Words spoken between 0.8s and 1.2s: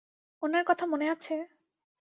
মনে